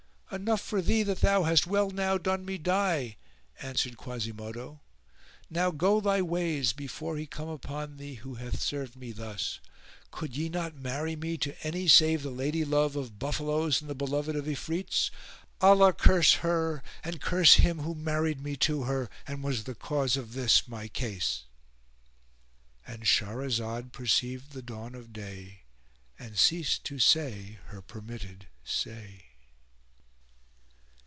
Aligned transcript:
"Enough 0.33 0.61
for 0.61 0.81
thee 0.81 1.03
that 1.03 1.19
thou 1.19 1.43
hast 1.43 1.67
well 1.67 1.89
nigh 1.89 2.17
done 2.17 2.45
me 2.45 2.57
die," 2.57 3.17
answered 3.61 3.97
Quasimodo; 3.97 4.79
"now 5.49 5.71
go 5.71 5.99
thy 5.99 6.21
ways 6.21 6.71
before 6.71 7.17
he 7.17 7.25
come 7.27 7.49
upon 7.49 7.97
thee 7.97 8.13
who 8.13 8.35
hath 8.35 8.61
served 8.61 8.95
me 8.95 9.11
thus. 9.11 9.59
Could 10.09 10.37
ye 10.37 10.47
not 10.47 10.73
marry 10.77 11.17
me 11.17 11.35
to 11.39 11.53
any 11.67 11.89
save 11.89 12.23
the 12.23 12.29
lady 12.29 12.63
love 12.63 12.95
of 12.95 13.19
buffaloes 13.19 13.81
and 13.81 13.89
the 13.89 13.93
beloved 13.93 14.33
of 14.37 14.45
Ifrits? 14.47 15.11
Allah 15.59 15.91
curse 15.91 16.35
her 16.35 16.81
and 17.03 17.19
curse 17.19 17.55
him 17.55 17.79
who 17.79 17.93
married 17.93 18.39
me 18.41 18.55
to 18.55 18.83
her 18.83 19.09
and 19.27 19.43
was 19.43 19.65
the 19.65 19.75
cause 19.75 20.15
of 20.15 20.31
this 20.31 20.65
my 20.65 20.87
case,"—And 20.87 23.01
Shahrazad 23.03 23.91
perceived 23.91 24.53
the 24.53 24.61
dawn 24.61 24.95
of 24.95 25.11
day, 25.11 25.63
and 26.17 26.37
ceased 26.39 26.85
to 26.85 26.99
say 26.99 27.59
her 27.65 27.81
permitted 27.81 28.47
say. 28.63 29.25